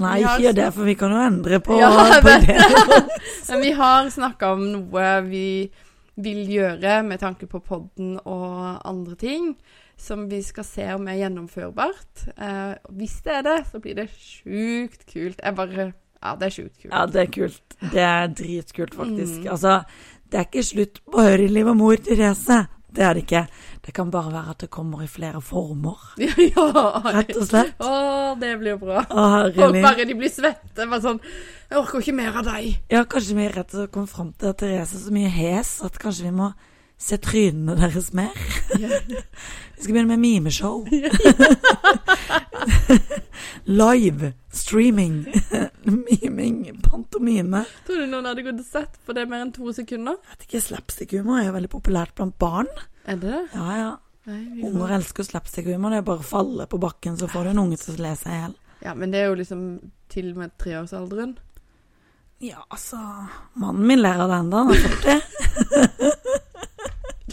[0.00, 1.90] Nei, ikke gjør det, for vi kan jo endre på, Ja,
[2.24, 2.56] på det.
[3.50, 5.48] men vi har snakka om noe vi
[6.16, 9.50] vil gjøre med tanke på podden og andre ting.
[10.00, 12.26] Som vi skal se om er gjennomførbart.
[12.36, 15.40] Eh, hvis det er det, så blir det sjukt kult.
[15.40, 15.86] Jeg bare
[16.22, 16.92] Ja, det er sjukt kult.
[16.92, 17.76] Ja, det er kult.
[17.92, 19.42] Det er dritkult, faktisk.
[19.42, 19.50] Mm.
[19.52, 19.80] Altså,
[20.32, 22.64] det er ikke slutt på Høyre-liv og mor Therese.
[22.96, 23.42] Det er det ikke.
[23.86, 26.64] Det kan bare være at det kommer i flere former, ja.
[27.18, 27.74] rett og slett.
[27.84, 27.90] Å,
[28.40, 29.04] det blir bra.
[29.04, 29.82] Å, herlig.
[29.84, 30.86] bare de blir svette.
[30.86, 31.20] Bare sånn
[31.68, 32.80] Jeg orker ikke mer av deg.
[32.90, 35.76] Ja, kanskje vi rett og slett kom fram til at Therese er så mye hes
[35.86, 36.48] at kanskje vi må
[36.96, 38.32] se trynene deres mer.
[39.76, 40.86] Vi skal begynne med mimeshow.
[43.66, 45.26] live streaming.
[46.52, 46.80] Miming.
[46.84, 47.64] Pantomime.
[47.86, 50.18] Tror du noen hadde gått og sett på det mer enn to sekunder?
[50.22, 52.70] Jeg vet ikke, Slapstick-humor er jo veldig populært blant barn.
[53.06, 53.42] Er det det?
[53.54, 53.94] Ja, ja.
[54.26, 55.92] Nei, Unger elsker slapstick-humor.
[55.94, 58.14] Det er bare å falle på bakken, så får du en unge til å le
[58.18, 58.56] seg i hjel.
[58.82, 59.60] Ja, men det er jo liksom
[60.10, 61.36] til og med treårsalderen.
[62.42, 62.98] Ja, altså
[63.56, 64.64] Mannen min ler av det ennå.
[64.66, 66.35] Han er 40.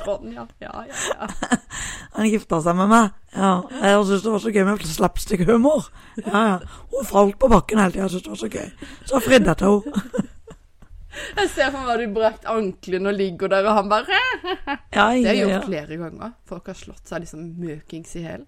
[0.03, 0.45] Trond, ja.
[0.61, 1.57] Ja, ja, ja.
[2.17, 3.15] Han gifta seg med meg.
[3.33, 5.87] Ja, Jeg syntes det var så gøy med slapstick-humor.
[6.21, 6.57] Ja, ja.
[6.93, 8.05] Hun falt på bakken hele tida.
[8.05, 8.93] Jeg syntes det var så gøy.
[9.09, 10.29] Så fridde jeg til henne.
[11.37, 14.05] Jeg ser for meg du brakt ankelen og ligger der, og han bare
[14.65, 16.31] Ja, Det har jeg gjort flere ganger.
[16.49, 18.47] Folk har slått seg liksom møkings i hjel.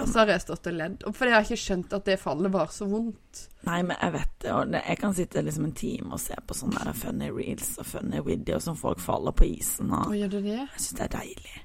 [0.00, 1.02] Og så har jeg stått og ledd.
[1.16, 3.40] For jeg har ikke skjønt at det fallet var så vondt.
[3.66, 4.52] Nei, men jeg vet det.
[4.54, 7.86] Og jeg kan sitte liksom en time og se på sånne der funny reels og
[7.90, 10.54] funny videoer som folk faller på isen og gjør du det?
[10.60, 11.56] Jeg syns det er deilig.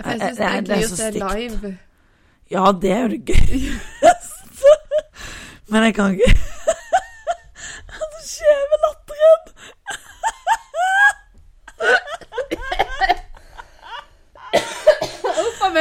[0.00, 1.86] For jeg Eh, syns det det det er gøy å så stygt.
[2.50, 4.74] Ja, det er jo det gøyeste.
[5.70, 6.34] Men jeg kan ikke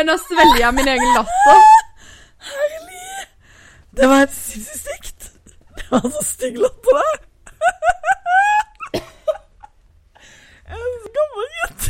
[0.09, 1.59] Meg, nå svelger jeg min egen latter.
[2.49, 3.25] Herlig.
[3.93, 5.27] Det var helt sinnssykt.
[5.75, 7.19] Det var så stygg latter der.
[10.65, 11.85] Er så gammel gutt.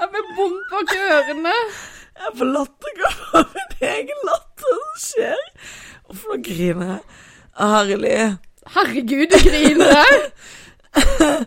[0.00, 1.56] Jeg ble vondt bak ørene.
[2.20, 4.76] Jeg får latterkrampe av min egen latter.
[4.76, 5.48] Hva skjer?
[6.06, 7.02] Hvorfor nå griner jeg?
[7.60, 8.16] Herlig.
[8.70, 11.46] Herregud, du griner jeg.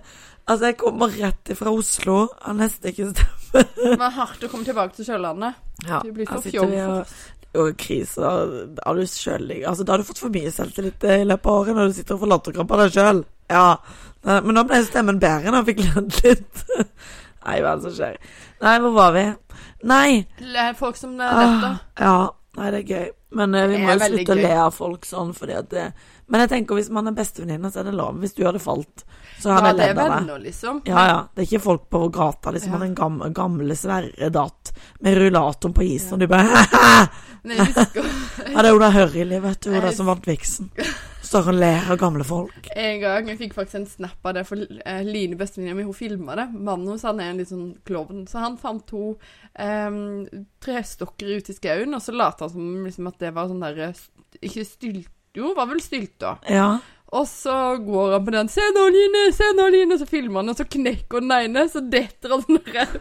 [0.63, 2.13] Altså, jeg kommer rett fra Oslo.
[2.39, 3.63] Har nesten ikke stemme.
[3.75, 5.57] Det var hardt å komme tilbake til Sørlandet.
[5.83, 8.21] Ja, Du blir for fjong vi for og, og krise.
[8.23, 11.57] Da har du selvlig Altså, da har du fått for mye selvtillit i løpet av
[11.59, 13.19] året når du sitter og får latterkrampe av deg sjøl.
[13.51, 13.65] Ja.
[14.23, 16.63] Men nå ble stemmen bedre når jeg fikk ledd litt.
[17.43, 18.17] Nei, hva er det som skjer?
[18.63, 19.25] Nei, hvor var vi?
[19.91, 20.07] Nei.
[20.79, 21.75] Folk som dette letter.
[21.75, 22.15] Ah, ja.
[22.53, 23.05] Nei, det er gøy.
[23.33, 25.85] Men eh, vi må jo slutte å le av folk sånn, fordi at det
[26.29, 28.19] Men jeg tenker hvis man er bestevenninne, så er det lov.
[28.21, 29.03] Hvis du hadde falt,
[29.41, 30.43] så Ja, hadde jeg det er ledd av deg.
[30.45, 30.81] liksom.
[30.85, 31.17] Ja, ja.
[31.33, 32.75] Det er ikke folk på gata, liksom.
[32.77, 32.79] Ja.
[32.85, 36.45] Den gamle, gamle Sverre datt med rullatoren på isen, og du bare
[37.43, 37.73] Nei, jeg
[38.53, 39.73] Ja, det er Oda Hørrili, vet du.
[39.77, 40.69] Oda som vant Vixen.
[41.23, 42.67] Står og ler av gamle folk.
[42.75, 45.95] en gang Jeg fikk faktisk en snap av det, for eh, Line, bestevenninna mi, hun
[45.95, 46.49] filma det.
[46.53, 49.13] Mannen han er en litt sånn klovn, så han fant to
[49.59, 50.25] um,
[50.63, 53.93] trestokker ute i skauen, og så lot han som liksom, at det var sånn derre
[54.41, 55.11] Ikke stylt...
[55.33, 56.35] Jo, var vel stylt, da.
[56.45, 56.67] Ja.
[57.13, 59.31] Og så går han på den 'Se nå, Line!
[59.33, 62.61] Se nå, Line!' Så filmer han, og så knekker den ene, så detter han sånn
[62.67, 62.85] derre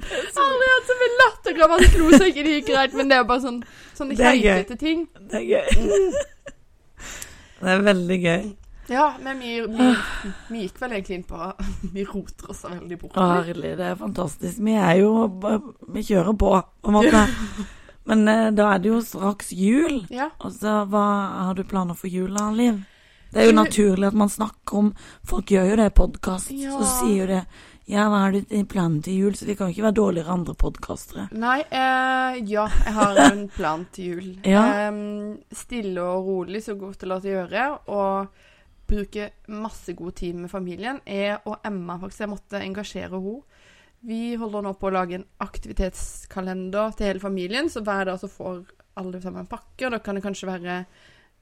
[0.00, 1.72] Aldri hatt så mye latterkram.
[1.74, 3.58] Han slo seg ikke, det gikk greit, men det er bare sånn
[3.98, 5.04] sånne keitete ting.
[5.28, 5.68] Det er gøy.
[7.60, 8.44] Det er veldig gøy.
[8.90, 9.88] Ja, men vi, vi,
[10.50, 11.38] vi gikk vel egentlig inn på
[11.94, 13.18] Vi roter oss veldig bort.
[13.20, 14.58] Herlig, det er fantastisk.
[14.66, 15.12] Vi er jo
[15.94, 17.26] Vi kjører på, på en måte.
[18.10, 20.00] Men eh, da er det jo straks jul.
[20.10, 20.30] Ja.
[20.40, 21.04] Og så hva
[21.46, 22.80] har du planer for jula, Liv?
[23.30, 24.88] Det er jo naturlig at man snakker om
[25.22, 26.72] Folk gjør jo det i podkast, Ja.
[26.74, 27.44] så sier jo det
[27.90, 29.34] Ja, hva har du i planen til jul?
[29.34, 31.24] Så vi kan jo ikke være dårligere andre podkastere.
[31.34, 34.28] Nei, eh, ja, jeg har en plan til jul.
[34.46, 34.62] Ja.
[34.86, 35.00] eh,
[35.50, 37.66] stille og rolig så godt det lar seg gjøre.
[37.90, 38.46] Og
[38.90, 41.00] bruke masse god tid med familien.
[41.06, 43.40] Jeg og Emma, faktisk, jeg måtte engasjere henne.
[44.00, 48.30] Vi holder nå på å lage en aktivitetskalender til hele familien, så hver dag så
[48.32, 48.62] får
[49.00, 49.84] alle sammen en pakke.
[49.86, 50.76] Og da kan det kanskje være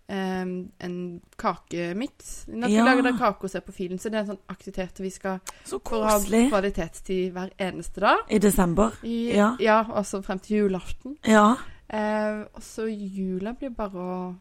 [0.08, 2.46] em, en kakemiks.
[2.48, 4.40] Nå skal vi lager lage kake og se på film, så det er en sånn
[4.48, 8.18] aktivitet vi skal for å ha kvalitetstid hver eneste dag.
[8.30, 8.92] I desember.
[9.04, 9.56] I, Ja.
[9.60, 11.16] ja, altså frem til julaften.
[11.26, 11.56] Ja.
[11.88, 14.36] Eh, og så jula blir bare å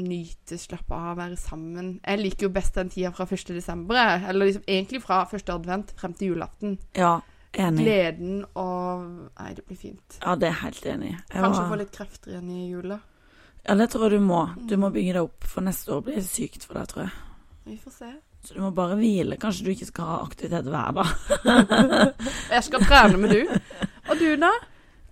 [0.00, 2.00] nyte, slappe av, være sammen.
[2.06, 3.48] Jeg liker jo best den tida fra 1.
[3.56, 3.96] desember,
[4.28, 6.78] eller liksom egentlig fra første advent frem til julaften.
[6.96, 7.20] Ja.
[7.52, 7.82] Enig.
[7.82, 9.08] Gleden og
[9.40, 10.18] Nei, det blir fint.
[10.22, 11.10] Ja, det er helt enig.
[11.16, 13.00] Jeg Kanskje var- få litt krefter igjen i jula.
[13.66, 14.40] Ja, det tror jeg du må.
[14.68, 17.14] Du må bygge deg opp, for neste år blir det sykt for deg, tror jeg.
[17.70, 18.10] Vi får se.
[18.46, 19.36] Så du må bare hvile.
[19.40, 21.10] Kanskje du ikke skal ha aktivitet hver dag.
[22.54, 23.42] Jeg skal trene med du.
[24.08, 24.52] Og du, da?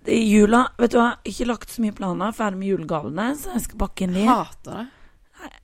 [0.05, 2.33] Det er jula Vet du hva, ikke lagt så mye planer.
[2.33, 4.23] Ferdig med julegavene, så jeg skal pakke inn de.
[4.25, 4.87] Hater det.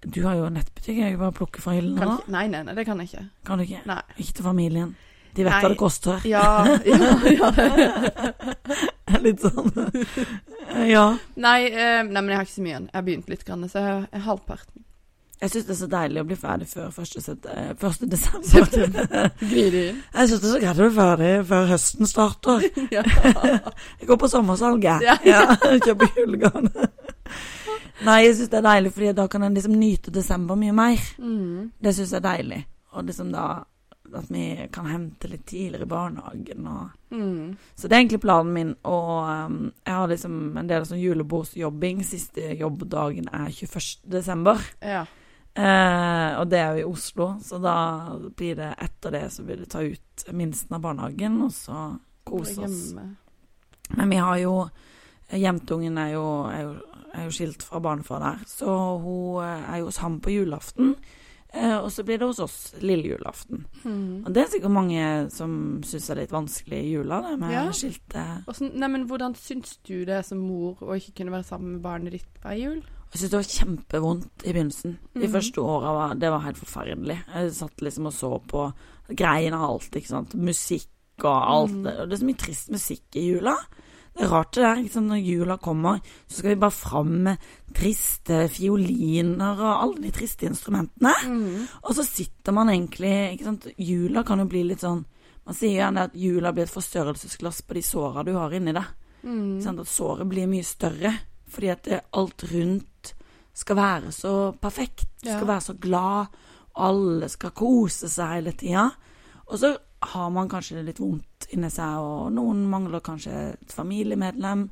[0.06, 1.00] Du har jo nettbutikk.
[1.02, 3.26] Jeg kan bare plukke fra hyllene nei, nei, nei, det kan jeg ikke.
[3.48, 3.82] Kan du ikke?
[3.90, 4.02] Nei.
[4.22, 4.94] Ikke til familien.
[5.36, 5.62] De vet Nei.
[5.66, 6.28] hva det koster.
[6.30, 6.44] Ja,
[6.88, 7.50] ja, ja.
[9.26, 9.70] Litt sånn.
[10.90, 11.06] Ja.
[11.38, 12.90] Nei, eh, nei, men jeg har ikke så mye igjen.
[12.90, 14.82] Jeg har begynt litt, grann, så jeg er halvparten.
[15.42, 17.20] Jeg syns det er så deilig å bli ferdig før 1.
[17.22, 18.06] set- eh, 1.
[18.10, 18.70] desember.
[19.44, 22.64] Jeg syns det er så greit å bli ferdig før høsten starter.
[22.96, 23.04] Ja.
[24.00, 25.04] Jeg går på sommersalget.
[25.28, 25.44] Ja.
[25.84, 26.88] Kjøper julegavene.
[28.06, 31.04] Nei, jeg syns det er deilig, Fordi da kan en liksom nyte desember mye mer.
[31.20, 31.70] Mm.
[31.84, 32.62] Det syns jeg er deilig.
[32.96, 33.46] Og liksom da
[34.14, 36.68] at vi kan hente litt tidligere i barnehagen.
[36.68, 37.56] Og Mm.
[37.76, 38.76] så det er egentlig planen min.
[38.84, 42.04] Og um, jeg har liksom en del sånn julebordsjobbing.
[42.04, 44.02] Siste jobbdagen er 21.
[44.12, 44.60] desember.
[44.82, 45.06] Ja.
[45.56, 49.62] Eh, og det er jo i Oslo, så da blir det etter det så vil
[49.64, 51.86] det ta ut minsten av barnehagen, og så
[52.28, 52.94] kose oss.
[53.96, 54.70] Men vi har jo
[55.32, 56.74] Jentungen er jo, er jo,
[57.16, 60.96] er jo skilt fra barnefar der, så hun eh, er jo hos ham på julaften.
[61.56, 63.66] Eh, og så blir det hos oss lille julaften.
[63.86, 64.26] Mm.
[64.26, 67.72] Og det er sikkert mange som syns er litt vanskelig i jula, det med Ja.
[67.72, 68.26] skilte
[68.76, 72.12] nei, men hvordan syns du det som mor å ikke kunne være sammen med barnet
[72.12, 72.82] ditt hver jul?
[73.14, 74.98] Jeg syns det var kjempevondt i begynnelsen.
[75.14, 75.32] De Mhm.
[75.32, 77.24] første åra var det var helt forferdelig.
[77.34, 78.74] Jeg satt liksom og så på
[79.16, 80.34] greiene og alt, ikke sant.
[80.36, 80.90] Musikk
[81.24, 81.72] og alt.
[81.72, 81.88] Mhm.
[82.02, 83.56] Og det er så mye trist musikk i jula.
[84.16, 84.76] Det er rart det der.
[84.82, 85.08] liksom.
[85.10, 87.38] Når jula kommer, så skal vi bare fram med
[87.76, 91.12] triste fioliner og alle de triste instrumentene.
[91.28, 91.66] Mm.
[91.84, 93.68] Og så sitter man egentlig ikke sant?
[93.78, 95.04] Jula kan jo bli litt sånn
[95.46, 98.88] Man sier gjerne at jula blir et forstørrelsesglass på de såra du har inni deg.
[99.22, 99.60] Mm.
[99.62, 99.78] Sånn?
[99.84, 101.12] At såret blir mye større.
[101.54, 103.12] Fordi at det, alt rundt
[103.54, 105.06] skal være så perfekt.
[105.22, 105.36] Du Ja.
[105.38, 106.28] skal være så glad,
[106.76, 108.88] alle skal kose seg hele tida.
[109.46, 114.68] Og så har man kanskje litt vondt inni seg, og noen mangler kanskje et familiemedlem.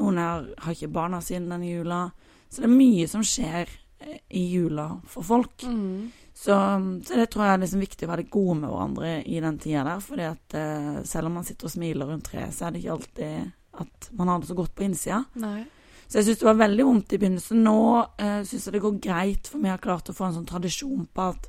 [0.00, 2.02] Noen er, har ikke barna sine denne jula.
[2.48, 3.68] Så det er mye som skjer
[4.00, 5.66] eh, i jula for folk.
[5.68, 6.10] Mm.
[6.34, 6.56] Så,
[7.06, 9.84] så det tror jeg er liksom viktig å være gode med hverandre i den tida
[9.86, 10.02] der.
[10.02, 12.96] fordi at eh, selv om man sitter og smiler rundt treet, så er det ikke
[12.96, 13.52] alltid
[13.84, 15.22] at man har det så godt på innsida.
[15.42, 15.62] Nei.
[16.06, 17.62] Så jeg syns det var veldig vondt i begynnelsen.
[17.64, 20.46] Nå uh, syns jeg det går greit, for vi har klart å få en sånn
[20.46, 21.48] tradisjon på at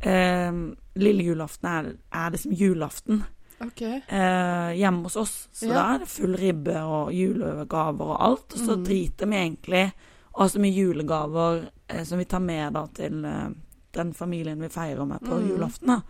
[0.00, 0.52] eh,
[0.98, 3.24] lille julaften er, er liksom julaften
[3.58, 4.00] Okay.
[4.06, 5.48] eh, hjemme hos oss.
[5.52, 5.72] Så Ja.
[5.74, 8.54] da er det full ribbe og julegaver og alt.
[8.54, 8.84] Og så mm.
[8.84, 9.92] driter vi egentlig
[10.32, 13.48] og har så mye julegaver eh, som vi tar med da til eh,
[13.92, 15.48] den familien vi feirer med på mm.
[15.48, 15.88] julaften.
[15.88, 16.00] da.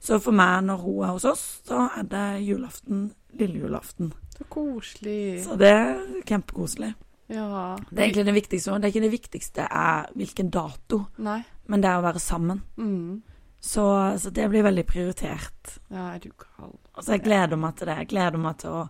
[0.00, 4.12] Så for meg, når hun er hos oss, så er det julaften, lille julaften.
[4.36, 5.44] Så koselig.
[5.44, 6.94] Så det er kjempekoselig.
[7.28, 7.76] Ja.
[7.88, 8.74] Det er egentlig det viktigste.
[8.74, 11.38] Det er ikke det viktigste er hvilken dato, Nei.
[11.72, 12.60] Men det er å være sammen.
[12.76, 13.22] Mm.
[13.62, 13.84] Så,
[14.20, 15.78] så det blir veldig prioritert.
[15.88, 16.74] Ja, er du gal.
[16.92, 17.96] Altså, jeg gleder meg til det.
[18.02, 18.82] Jeg gleder meg til å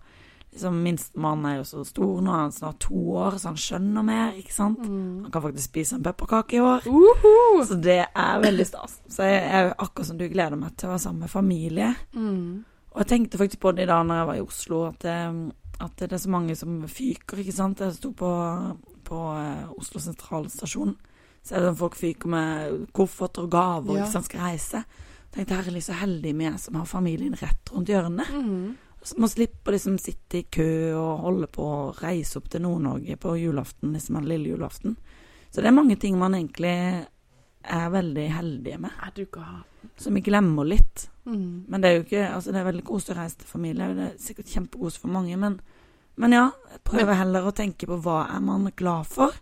[0.52, 4.06] liksom, Minstemann er jo så stor nå, han er snart to år, så han skjønner
[4.06, 4.82] mer, ikke sant?
[4.82, 5.26] Mm.
[5.26, 6.88] Han kan faktisk spise en pepperkake i år.
[6.88, 7.62] Uhu!
[7.68, 8.98] Så det er veldig stas.
[9.12, 11.92] Så jeg er akkurat som du gleder meg til å være sammen med familie.
[12.16, 12.64] Mm.
[12.92, 15.18] Og jeg tenkte faktisk på det i dag når jeg var i Oslo, at det,
[15.80, 17.80] at det er så mange som fyker, ikke sant.
[17.80, 18.32] Jeg sto på,
[19.08, 20.96] på eh, Oslo sentralstasjon,
[21.42, 24.04] så er det sånn folk fyker med kofferter og gaver, Ja.
[24.04, 24.84] ikke sant, skal reise.
[25.32, 28.28] Tenkte herlig så heldige vi er som har familien rett rundt hjørnet.
[28.30, 28.76] Mm.
[29.02, 33.16] Så man slipper liksom sitte i kø og holde på å reise opp til Nord-Norge
[33.18, 34.96] på julaften, liksom en lille julaften.
[35.50, 37.06] Så det er mange ting man egentlig
[37.64, 39.26] er veldig heldige med, du
[39.96, 41.08] som vi glemmer litt.
[41.26, 41.64] Mm.
[41.68, 43.94] Men det er jo ikke Altså, det er veldig koselig å reise til familie.
[43.94, 45.60] Det er sikkert kjempekoselig for mange, men
[46.14, 46.50] Men ja,
[46.84, 49.32] prøver heller å tenke på hva er man glad for,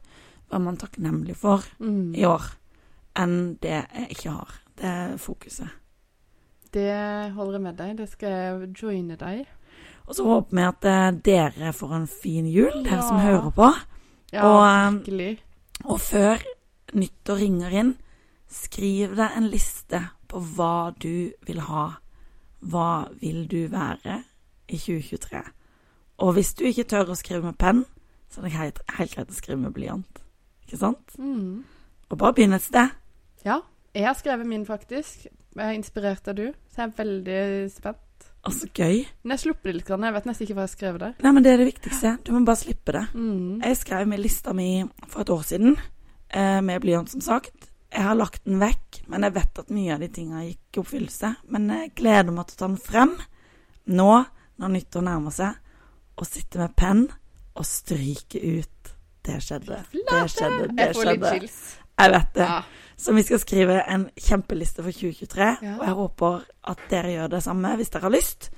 [0.53, 2.15] er man takknemlig for Mm.
[2.15, 2.43] i år,
[3.17, 4.55] enn det jeg ikke har.
[4.77, 5.69] Det er fokuset.
[6.73, 7.97] Det holder jeg med deg.
[7.99, 9.47] Det skal jeg joine deg.
[10.07, 13.71] Og så håper vi at eh, dere får en fin jul, dere som hører på.
[14.33, 15.41] Ja, Og, um, virkelig.
[15.85, 16.43] Og før
[16.95, 17.97] nyttår ringer inn,
[18.49, 21.89] skriv deg en liste på hva du vil ha.
[22.61, 24.23] Hva vil du være
[24.69, 25.43] i 2023?
[26.19, 27.85] Og hvis du ikke tør å skrive med penn,
[28.31, 30.21] så er det helt, helt greit å skrive med blyant.
[30.71, 31.17] Ikke sant?
[31.19, 31.65] Mm.
[32.11, 32.93] Og bare begynne et sted.
[33.43, 33.59] Ja.
[33.91, 35.25] Jeg har skrevet min, faktisk.
[35.27, 37.41] Jeg er inspirert av du, så jeg er veldig
[37.75, 38.29] spent.
[38.47, 39.01] Og så gøy.
[39.25, 41.17] Men jeg slipper det litt, jeg vet nesten ikke hva jeg har skrevet der.
[41.27, 42.13] Nei, men det er det viktigste.
[42.25, 43.03] Du må bare slippe det.
[43.19, 43.59] Mm.
[43.67, 44.69] Jeg skrev med lista mi
[45.09, 45.75] for et år siden,
[46.31, 47.67] eh, med blyant, som sagt.
[47.91, 50.83] Jeg har lagt den vekk, men jeg vet at mye av de tinga gikk i
[50.85, 51.35] oppfyllelse.
[51.51, 53.17] Men jeg gleder meg til å ta den frem
[53.91, 54.13] nå,
[54.63, 55.59] når nyttår nærmer seg,
[56.17, 57.09] og sitte med penn
[57.59, 58.80] og stryke ut.
[59.27, 59.83] Det skjedde.
[59.93, 60.69] Det skjedde.
[60.77, 61.51] Det skjedde.
[62.01, 62.49] Jeg vet det.
[62.97, 65.75] Så vi skal skrive en kjempeliste for 2023, Ja.
[65.79, 68.51] og jeg håper at dere gjør det samme hvis dere har lyst.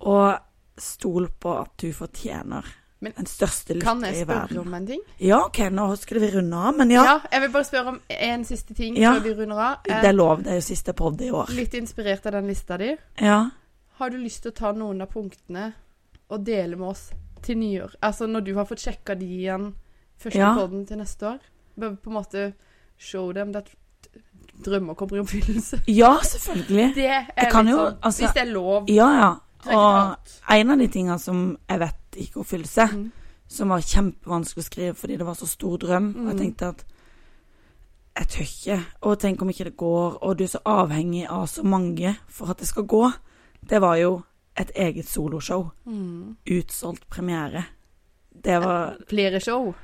[0.00, 0.38] Og
[0.78, 2.64] stol på at du fortjener
[3.00, 4.02] Men den største lykke i verden.
[4.02, 5.00] Kan jeg spørre om en ting?
[5.20, 7.02] Ja, ok, nå skulle vi runde av, men ja.
[7.04, 7.18] Ja.
[7.32, 9.12] Jeg vil bare spørre om en siste ting Ja.
[9.14, 9.76] før vi runder av.
[9.88, 11.50] Eh, Det er lov, det er jo siste podd i år.
[11.54, 12.96] Litt inspirert av den lista di.
[13.20, 13.50] Ja.
[13.98, 15.72] Har du lyst til å ta noen av punktene
[16.30, 17.10] og dele med oss
[17.42, 17.94] til nyår?
[18.02, 19.74] Altså når du har fått sjekka de igjen
[20.18, 20.54] første Ja.
[20.54, 21.38] podden til neste år?
[21.80, 22.52] Bare på en måte
[22.98, 23.68] show them that
[24.64, 25.80] drømmer kommer i oppfyllelse.
[26.00, 26.94] ja, selvfølgelig.
[26.94, 28.84] Det er Jeg kan jo, sånn altså- Hvis det er lov.
[28.88, 29.34] Ja, ja.
[29.66, 30.16] Og
[30.50, 33.10] en av de tingene som jeg vet gikk i oppfyllelse, Mm.
[33.48, 36.38] som var kjempevanskelig å skrive fordi det var så stor drøm, og jeg Mm.
[36.38, 36.84] tenkte at
[38.16, 41.46] jeg tør ikke, og tenk om ikke det går, og du er så avhengig av
[41.46, 43.12] så mange for at det skal gå.
[43.68, 44.22] Det var jo
[44.56, 45.70] et eget soloshow.
[45.86, 46.36] Mm.
[46.46, 47.64] Utsolgt premiere.
[48.44, 49.74] Det var Flere show.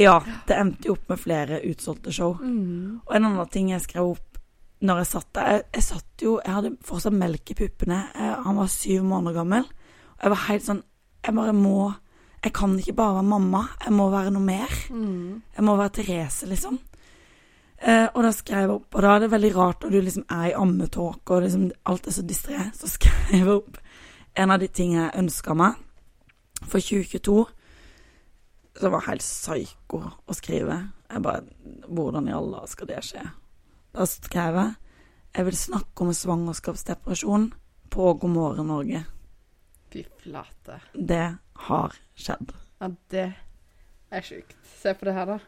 [0.00, 2.38] Ja, det endte jo opp med flere utsolgte show.
[2.42, 3.02] Mm.
[3.04, 4.40] Og en annen ting jeg skrev opp
[4.84, 8.00] når jeg satt der Jeg, jeg satt jo Jeg hadde fortsatt melk i puppene.
[8.14, 9.68] Jeg, han var syv måneder gammel.
[10.16, 10.82] Og jeg var helt sånn
[11.24, 11.76] Jeg bare må
[12.44, 13.62] Jeg kan ikke bare være mamma.
[13.84, 14.74] Jeg må være noe mer.
[14.90, 15.38] Mm.
[15.56, 16.80] Jeg må være Therese, liksom.
[17.78, 20.26] Eh, og da skrev jeg opp Og da er det veldig rart når du liksom
[20.32, 23.80] er i ammetåke og liksom alt er så distré, så skrev jeg opp
[24.34, 25.76] en av de tingene jeg ønska meg
[26.64, 27.44] for 2022.
[28.80, 30.78] Som var helt psyko å skrive.
[31.10, 31.44] Jeg bare
[31.88, 33.22] Hvordan i alle skal det skje?
[33.94, 34.74] Da skrev jeg
[35.34, 37.48] Jeg vil snakke om svangerskapsdepresjon
[37.90, 39.00] på God morgen Norge.
[39.90, 40.80] Fy flate.
[40.94, 41.24] Det
[41.66, 42.52] har skjedd.
[42.80, 43.26] Ja, det
[44.10, 44.54] er sjukt.
[44.82, 45.38] Se på det her, da.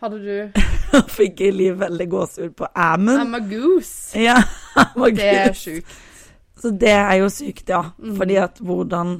[0.00, 0.60] Hadde du
[1.18, 3.20] fikk jeg liv veldig gåsehud på æmen.
[3.20, 4.16] I'm a goose.
[4.16, 4.36] Ja,
[4.96, 5.96] hva Det er sjukt.
[6.58, 7.82] Så det er jo sykt, ja.
[7.98, 8.16] Mm.
[8.16, 9.18] Fordi at hvordan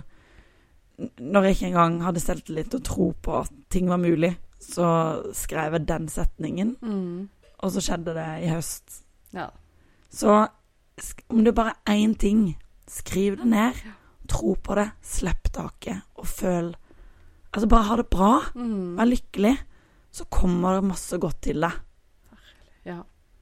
[0.99, 5.73] Når jeg ikke engang hadde selvtillit og tro på at ting var mulig, så skrev
[5.77, 7.29] jeg den setningen, Mm.
[7.63, 9.03] og så skjedde det i høst.
[9.33, 9.47] Ja.
[10.11, 10.49] Så
[11.31, 12.57] om det bare er én ting,
[12.89, 13.73] skriv det ned.
[14.29, 14.91] Tro på det.
[15.03, 16.75] Slipp taket, og føl
[17.55, 18.43] Altså, bare ha det bra.
[18.55, 18.97] Mm.
[18.99, 19.55] Vær lykkelig.
[20.13, 21.73] Så kommer det masse godt til deg.
[22.85, 22.99] ja.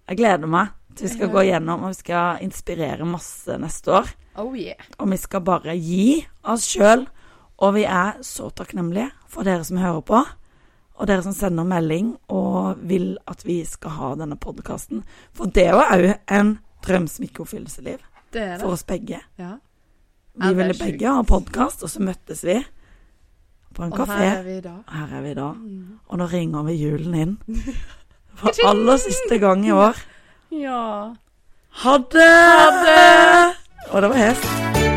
[0.09, 4.07] Jeg gleder meg til vi skal gå gjennom, og vi skal inspirere masse neste år.
[4.37, 4.79] Oh yeah.
[4.99, 7.07] Og vi skal bare gi oss sjøl.
[7.59, 10.21] Og vi er så takknemlige for dere som hører på,
[10.97, 15.03] og dere som sender melding og vil at vi skal ha denne podkasten.
[15.37, 17.99] For det er jo òg en drøm som ikke oppfylles i liv,
[18.33, 18.61] Det det.
[18.61, 19.21] for oss begge.
[19.39, 19.55] Ja.
[20.37, 22.59] Vi ville begge ha podkast, og så møttes vi
[23.75, 24.17] på en Og kafé.
[24.17, 24.83] her er vi i dag.
[24.89, 25.53] Her er vi da.
[25.53, 25.99] Mm.
[26.09, 27.37] Og nå ringer vi julen inn.
[28.37, 29.97] For aller siste gang i år.
[30.53, 31.15] Ja.
[31.71, 33.57] Ha det!
[33.93, 34.96] Og det var hest.